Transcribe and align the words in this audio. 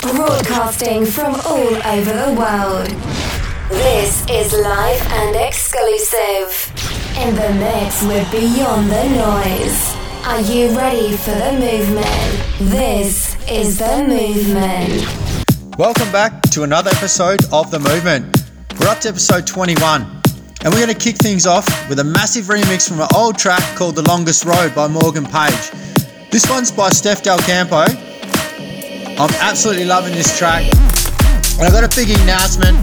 broadcasting 0.00 1.04
from 1.04 1.34
all 1.34 1.74
over 1.86 2.12
the 2.12 2.34
world. 2.38 2.88
This 3.68 4.24
is 4.30 4.52
live 4.54 5.02
and 5.12 5.36
exclusive. 5.36 6.72
In 7.18 7.34
the 7.34 7.52
mix 7.60 8.02
with 8.04 8.30
Beyond 8.32 8.90
Tha 8.90 9.04
Noize. 9.18 9.96
Are 10.26 10.40
you 10.40 10.74
ready 10.76 11.16
for 11.18 11.32
the 11.32 11.52
movement? 11.52 12.70
This 12.70 13.36
is 13.50 13.78
the 13.78 14.04
movement. 14.08 15.06
Welcome 15.78 16.10
back 16.10 16.40
to 16.52 16.62
another 16.62 16.90
episode 16.92 17.44
of 17.52 17.70
The 17.70 17.78
Movement. 17.78 18.36
We're 18.80 18.88
up 18.88 19.00
to 19.00 19.10
episode 19.10 19.46
21, 19.46 20.02
and 20.02 20.72
we're 20.72 20.80
going 20.80 20.88
to 20.88 20.94
kick 20.94 21.16
things 21.16 21.46
off 21.46 21.66
with 21.90 21.98
a 21.98 22.04
massive 22.04 22.46
remix 22.46 22.88
from 22.88 23.00
an 23.00 23.08
old 23.14 23.36
track 23.38 23.62
called 23.76 23.96
The 23.96 24.02
Longest 24.08 24.46
Road 24.46 24.74
by 24.74 24.88
Morgan 24.88 25.26
Page. 25.26 25.70
This 26.30 26.48
one's 26.48 26.72
by 26.72 26.88
Steff 26.88 27.22
Da 27.22 27.36
Campo. 27.38 27.84
I'm 29.20 29.28
absolutely 29.44 29.84
loving 29.84 30.14
this 30.14 30.32
track. 30.38 30.64
And 30.64 31.68
I've 31.68 31.76
got 31.76 31.84
a 31.84 31.92
big 31.94 32.08
announcement. 32.24 32.80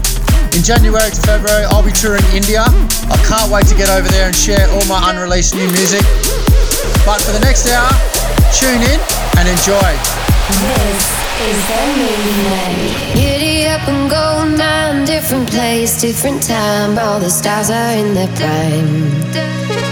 In 0.54 0.62
January 0.62 1.10
to 1.10 1.22
February, 1.26 1.64
I'll 1.66 1.82
be 1.82 1.90
touring 1.90 2.22
India. 2.30 2.62
I 2.62 3.18
can't 3.26 3.50
wait 3.50 3.66
to 3.66 3.74
get 3.74 3.90
over 3.90 4.06
there 4.06 4.26
and 4.30 4.36
share 4.36 4.70
all 4.70 4.86
my 4.86 5.10
unreleased 5.10 5.56
new 5.56 5.66
music. 5.74 6.06
But 7.02 7.18
for 7.26 7.34
the 7.34 7.42
next 7.42 7.66
hour, 7.66 7.90
tune 8.54 8.86
in 8.86 9.00
and 9.34 9.50
enjoy. 9.50 9.90
This 10.62 11.10
is 11.42 11.58
the 11.66 11.82
movement. 12.06 13.18
Giddy 13.18 13.66
up 13.66 13.82
and 13.88 14.08
go 14.08 14.38
different 15.08 15.50
place, 15.50 16.00
different 16.00 16.42
time. 16.42 16.98
All 16.98 17.18
the 17.18 17.30
stars 17.30 17.70
are 17.70 17.92
in 17.92 18.14
their 18.14 18.28
prime 18.36 19.87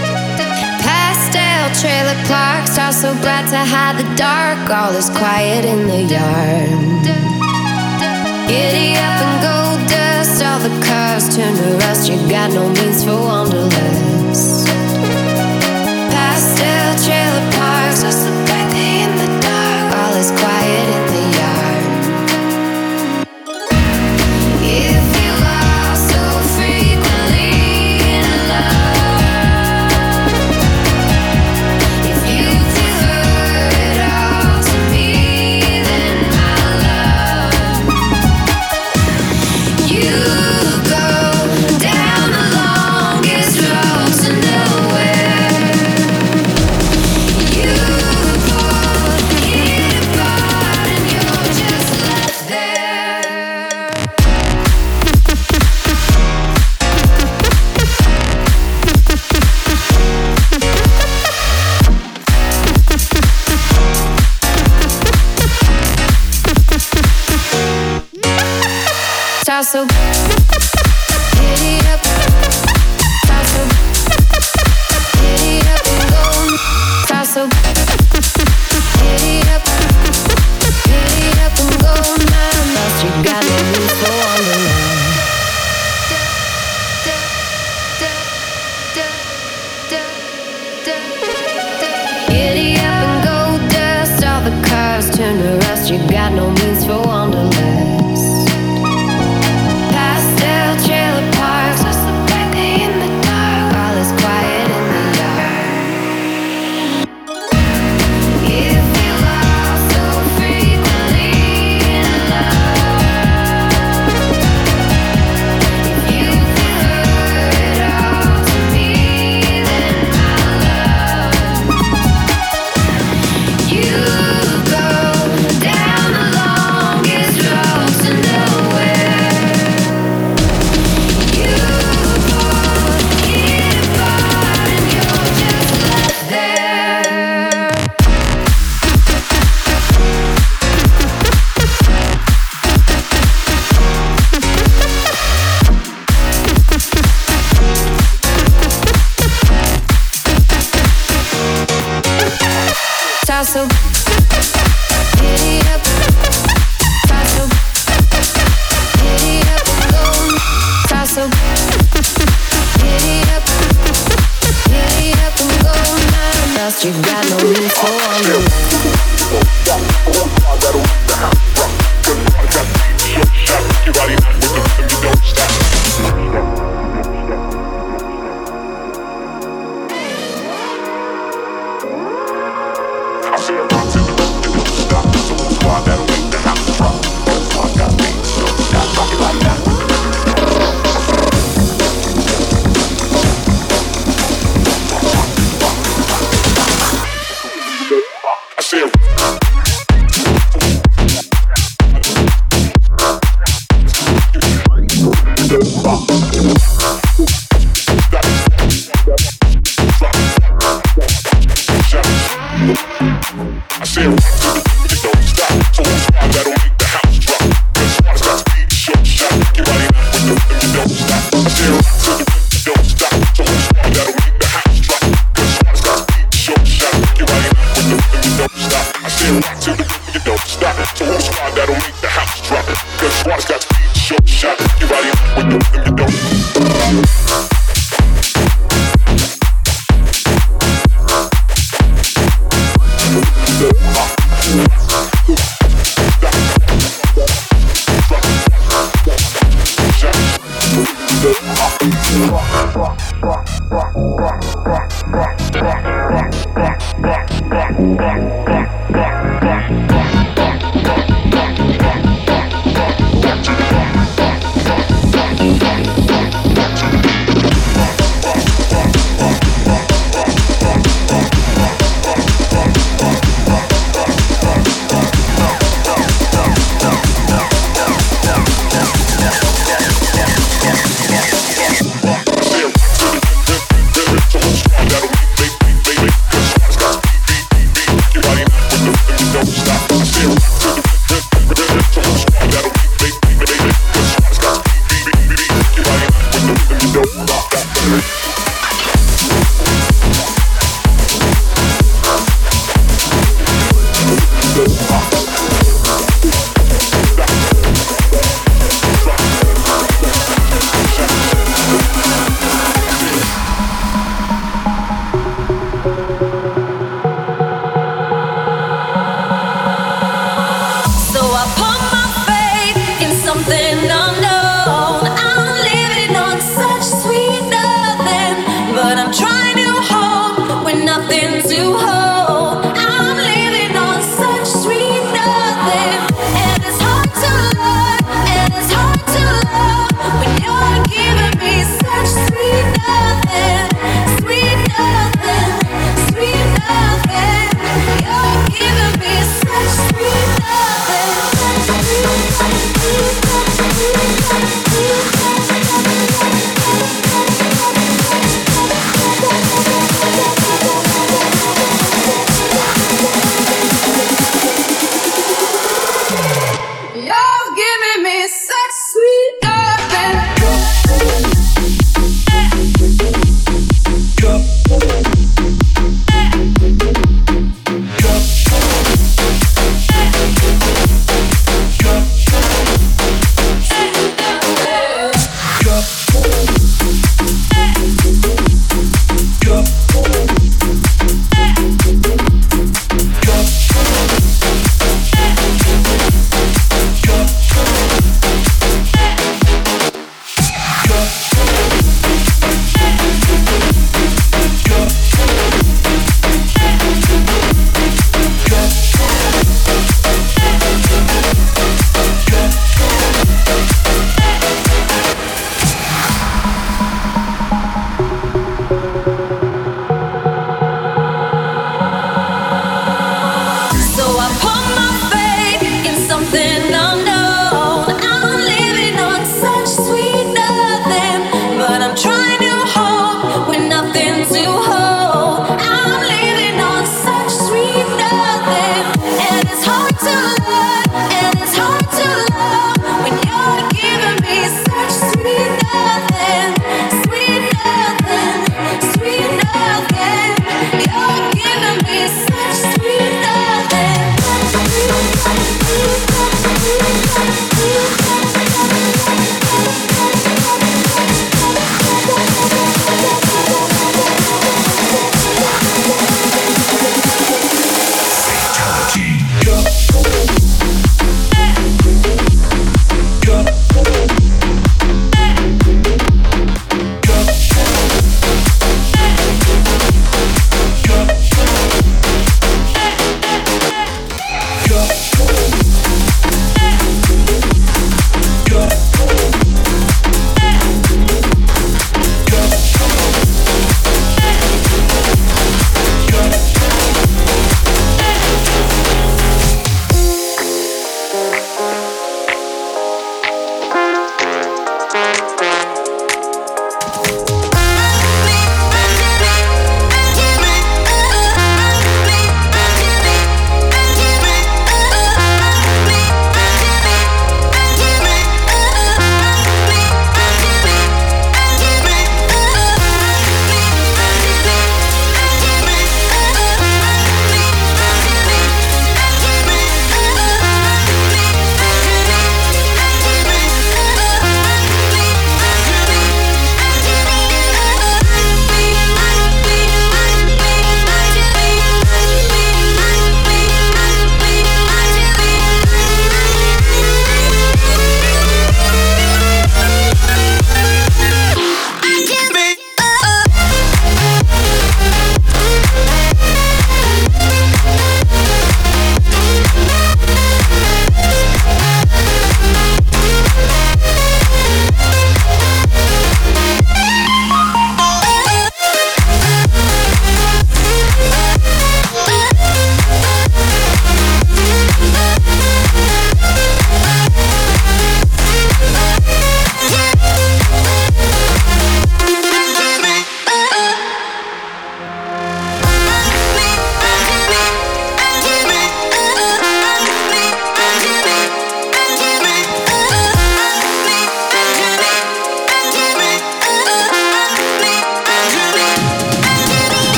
trailer 1.73 2.15
park 2.27 2.67
Stars 2.67 3.01
so 3.01 3.13
bright 3.21 3.47
to 3.49 3.57
hide 3.57 3.97
the 3.97 4.07
dark. 4.15 4.69
All 4.69 4.93
is 4.95 5.09
quiet 5.09 5.65
in 5.65 5.87
the 5.87 6.03
yard. 6.03 7.03
Giddy 8.47 8.95
up 8.95 9.19
and 9.25 9.37
gold 9.41 9.81
dust. 9.89 10.43
All 10.43 10.59
the 10.59 10.73
cars 10.85 11.35
turn 11.35 11.55
to 11.55 11.77
rust. 11.85 12.09
You 12.09 12.17
got 12.29 12.51
no 12.51 12.69
means 12.69 13.03
for 13.03 13.15
wanderlust. 13.15 14.67
Pastel 16.13 16.91
trailer 17.05 17.46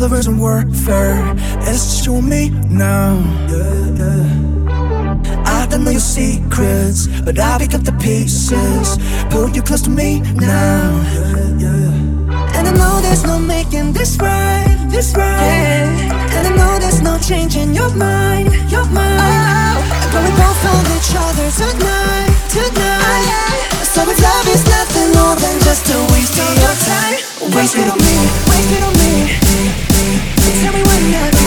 lovers 0.00 0.26
and 0.28 0.40
warfare. 0.40 1.34
It's 1.68 1.84
just 1.84 2.06
you 2.06 2.16
and 2.16 2.28
me 2.28 2.48
now. 2.70 3.20
Yeah, 3.50 4.00
yeah. 4.00 5.44
I 5.44 5.66
don't 5.68 5.84
know 5.84 5.90
your 5.90 6.00
secrets, 6.00 7.06
but 7.20 7.38
I 7.38 7.58
pick 7.58 7.74
up 7.74 7.82
the 7.82 7.92
pieces. 7.92 8.96
Pull 9.28 9.50
you 9.50 9.62
close 9.62 9.82
to 9.82 9.90
me 9.90 10.20
now. 10.20 10.88
Yeah, 11.60 11.92
and 12.56 12.68
I 12.68 12.72
know 12.72 13.00
there's 13.02 13.24
no 13.24 13.38
making 13.38 13.92
this 13.92 14.16
right, 14.16 14.74
this 14.88 15.14
right. 15.14 15.92
And 16.32 16.46
I 16.48 16.52
know 16.56 16.78
there's 16.78 17.02
no 17.02 17.18
changing 17.18 17.74
your 17.74 17.94
mind, 17.94 18.48
your 18.70 18.86
mind. 18.86 19.20
Oh, 19.20 20.08
but 20.12 20.22
we 20.24 20.30
both 20.40 20.58
found 20.64 20.86
each 20.96 21.12
other 21.12 21.48
tonight, 21.60 22.32
tonight. 22.48 23.68
Oh, 23.68 23.84
so 23.84 24.00
if 24.08 24.16
love 24.16 24.48
is 24.48 24.64
nothing 24.64 25.12
more 25.12 25.36
than 25.36 25.60
just 25.60 25.92
a 25.92 25.98
waste 26.12 26.40
of 26.40 26.52
your 26.56 26.76
time, 26.88 27.20
waste 27.54 27.76
it 27.76 27.84
on 27.84 27.98
me, 27.98 28.16
waste 28.48 28.72
it 28.72 28.82
on 28.82 28.94
me 28.96 29.59
tell 30.60 30.74
me 30.74 30.82
what 30.82 31.34
you 31.34 31.39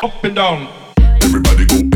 Up 0.00 0.22
and 0.22 0.36
down. 0.36 0.68
Everybody 1.22 1.66
go. 1.66 1.87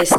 noise. 0.00 0.16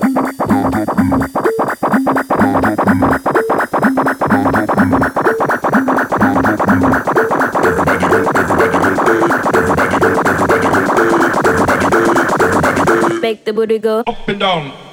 Make 13.21 13.45
the 13.45 13.53
booty 13.53 13.79
go 13.79 14.03
up 14.07 14.27
and 14.27 14.39
down. 14.39 14.90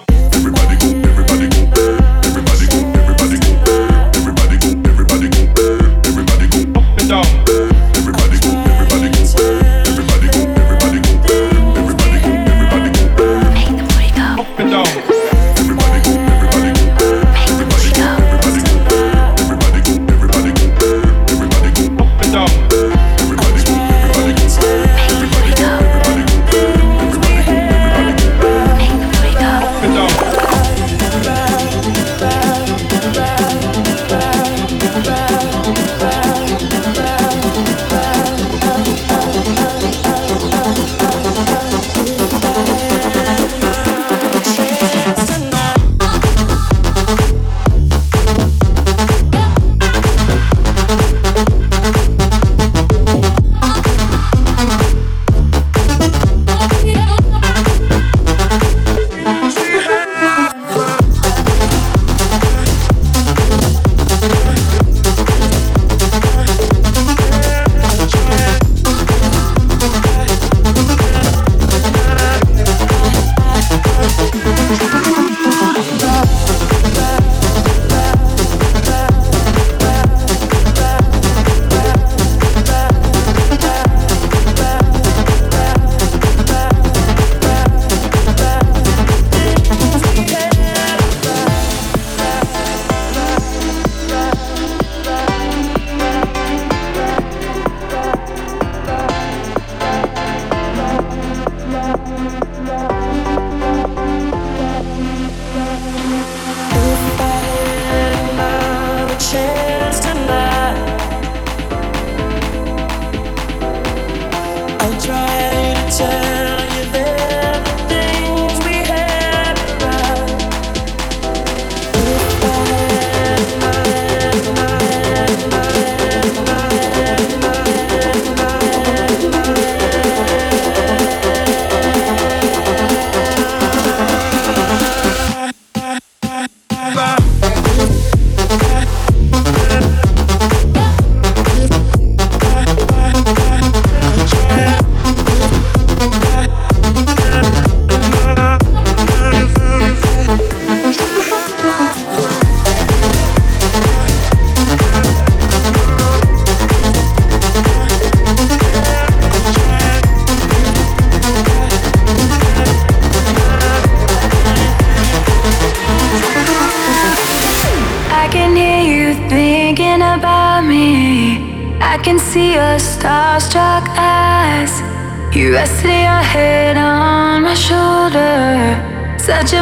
Rested 175.58 175.88
your 175.88 176.22
head 176.22 176.76
on 176.76 177.42
my 177.42 177.52
shoulder. 177.52 178.78
Such 179.18 179.54
a 179.54 179.57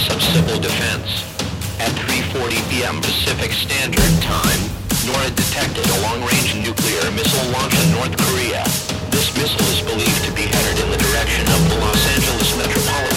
Office 0.00 0.14
of 0.14 0.22
Civil 0.34 0.60
Defense. 0.60 1.24
At 1.78 1.92
3.40 2.08 2.70
p.m. 2.70 3.00
Pacific 3.00 3.52
Standard 3.52 4.14
Time, 4.22 4.60
NORAD 5.04 5.36
detected 5.36 5.84
a 5.84 6.00
long-range 6.00 6.56
nuclear 6.56 7.10
missile 7.12 7.50
launch 7.52 7.74
in 7.74 7.92
North 7.92 8.16
Korea. 8.16 8.64
This 9.10 9.28
missile 9.36 9.66
is 9.68 9.82
believed 9.82 10.24
to 10.24 10.32
be 10.32 10.48
headed 10.48 10.84
in 10.84 10.90
the 10.90 10.96
direction 10.96 11.44
of 11.52 11.60
the 11.68 11.76
Los 11.80 12.00
Angeles 12.16 12.56
metropolitan 12.56 13.09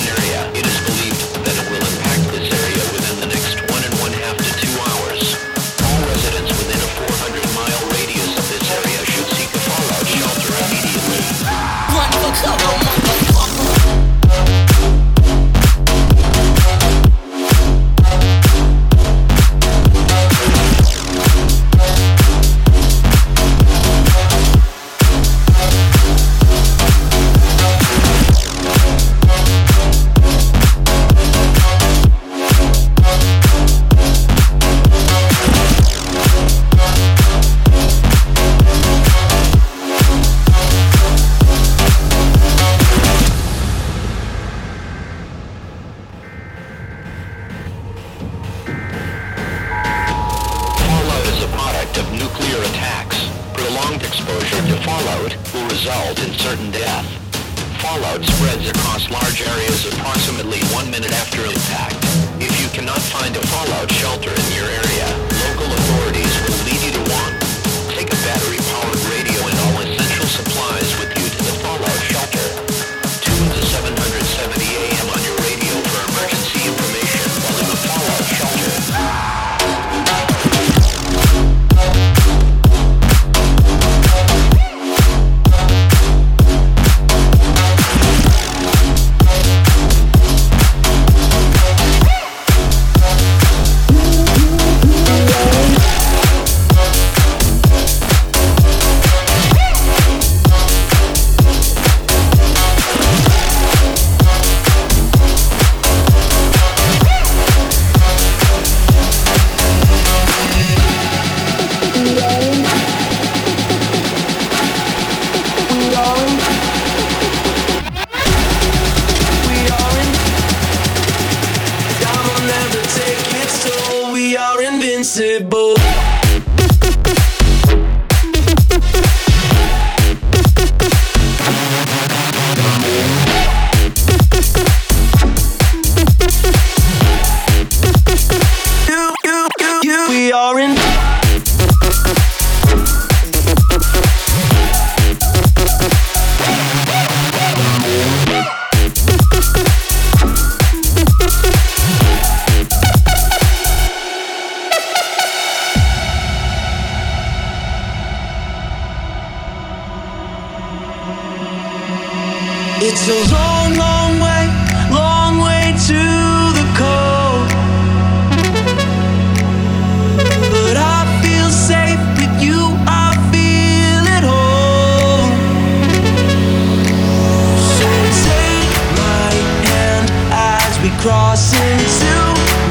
cross 181.03 181.51
into 181.53 182.15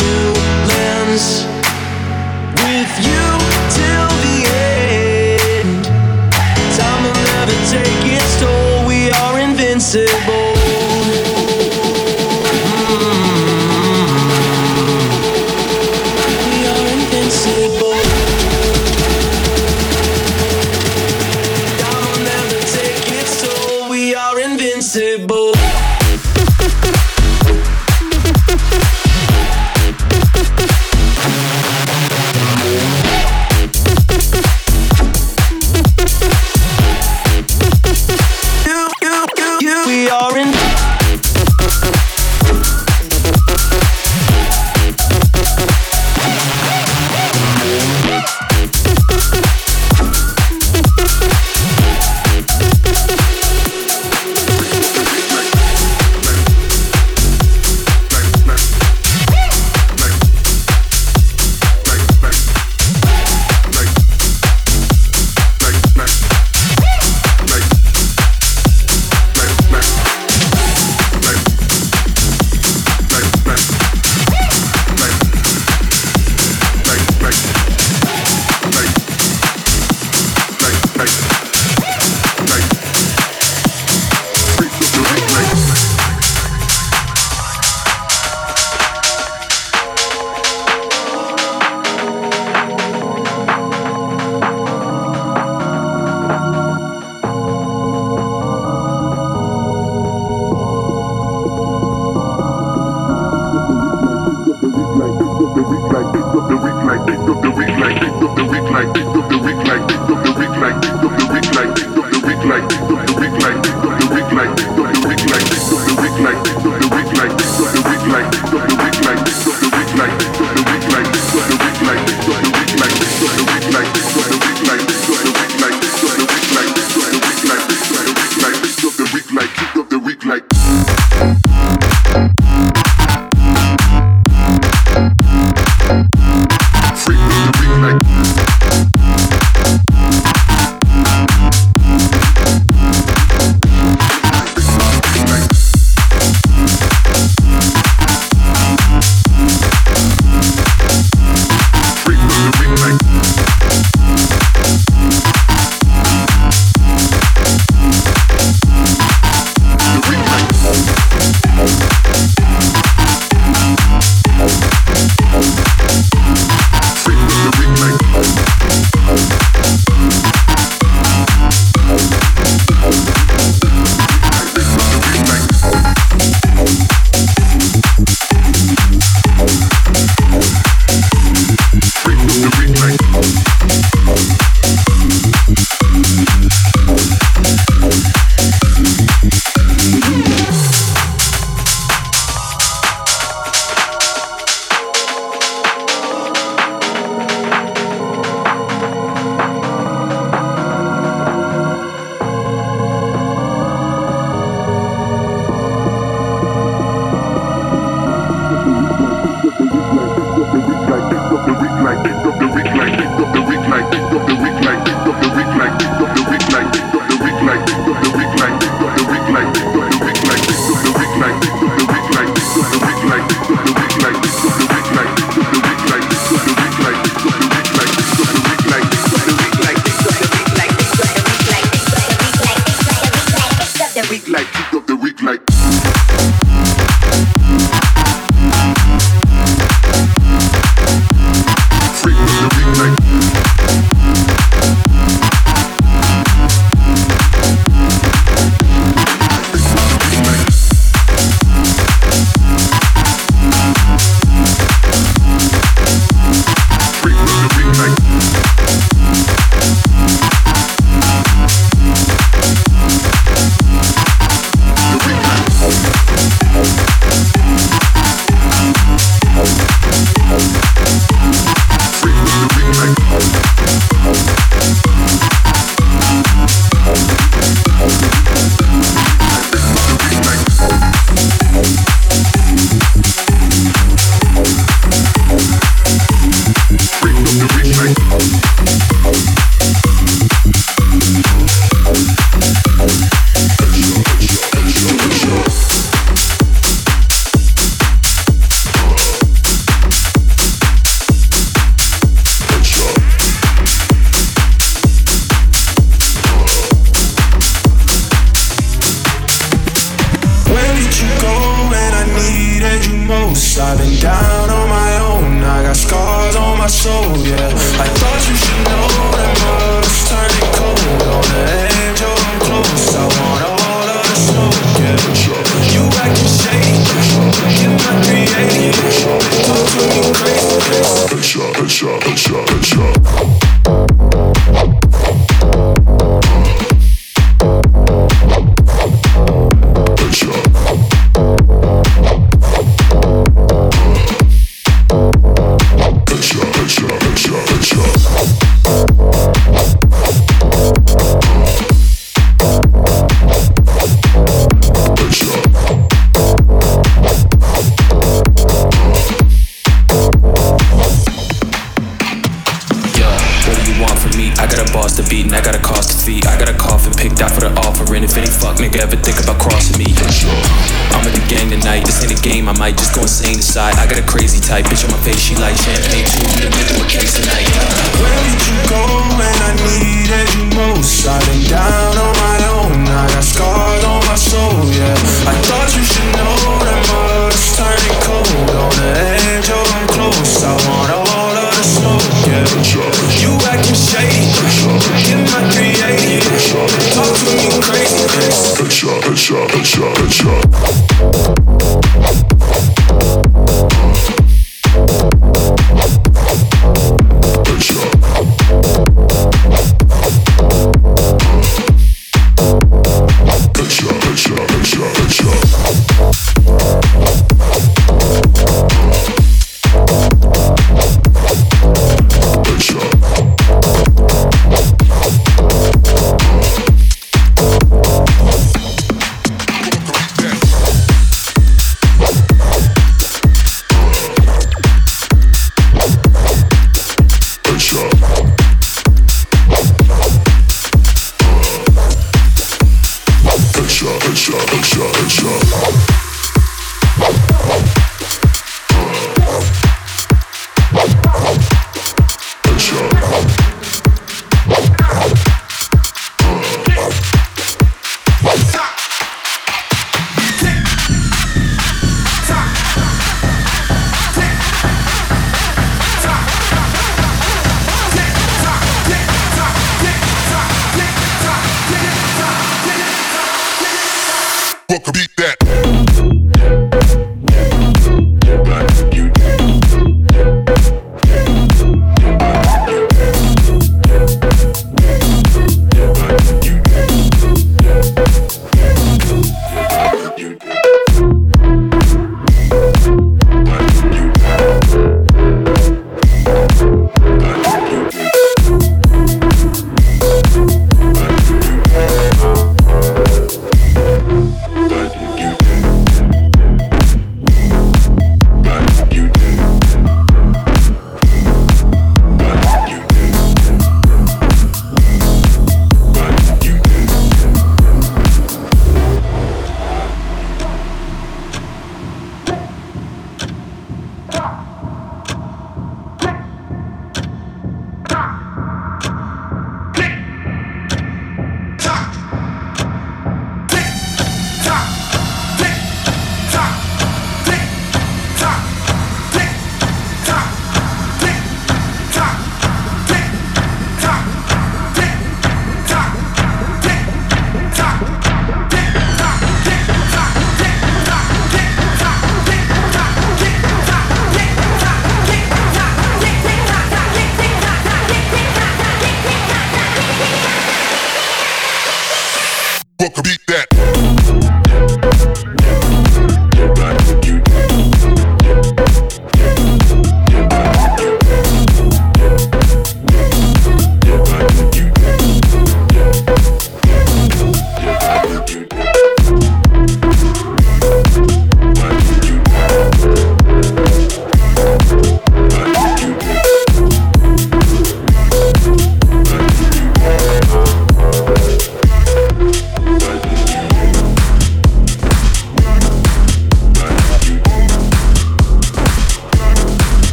new 0.00 0.32
lands. 0.66 1.51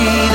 Air 0.00 0.27